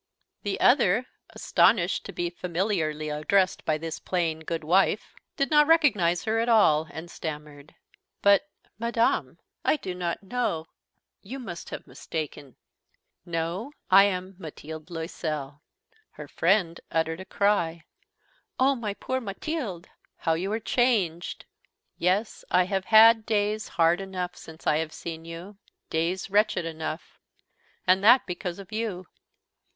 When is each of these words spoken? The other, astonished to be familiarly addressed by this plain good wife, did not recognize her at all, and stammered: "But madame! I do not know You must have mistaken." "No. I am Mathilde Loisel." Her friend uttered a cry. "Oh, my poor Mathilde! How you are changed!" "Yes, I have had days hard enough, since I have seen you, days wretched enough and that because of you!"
The 0.41 0.59
other, 0.59 1.05
astonished 1.29 2.05
to 2.05 2.11
be 2.11 2.31
familiarly 2.31 3.09
addressed 3.09 3.63
by 3.65 3.77
this 3.77 3.99
plain 3.99 4.39
good 4.39 4.63
wife, 4.63 5.13
did 5.37 5.51
not 5.51 5.67
recognize 5.67 6.23
her 6.23 6.39
at 6.39 6.49
all, 6.49 6.87
and 6.89 7.07
stammered: 7.07 7.75
"But 8.23 8.49
madame! 8.79 9.37
I 9.63 9.75
do 9.75 9.93
not 9.93 10.23
know 10.23 10.69
You 11.21 11.37
must 11.37 11.69
have 11.69 11.85
mistaken." 11.85 12.55
"No. 13.27 13.73
I 13.91 14.05
am 14.05 14.33
Mathilde 14.39 14.89
Loisel." 14.89 15.61
Her 16.09 16.27
friend 16.27 16.81
uttered 16.89 17.19
a 17.19 17.25
cry. 17.25 17.83
"Oh, 18.59 18.73
my 18.73 18.95
poor 18.95 19.21
Mathilde! 19.21 19.87
How 20.17 20.33
you 20.33 20.51
are 20.51 20.59
changed!" 20.59 21.45
"Yes, 21.99 22.43
I 22.49 22.63
have 22.63 22.85
had 22.85 23.23
days 23.27 23.67
hard 23.67 24.01
enough, 24.01 24.35
since 24.35 24.65
I 24.65 24.77
have 24.77 24.93
seen 24.93 25.25
you, 25.25 25.59
days 25.91 26.31
wretched 26.31 26.65
enough 26.65 27.19
and 27.85 28.03
that 28.03 28.25
because 28.25 28.57
of 28.57 28.71
you!" 28.71 29.05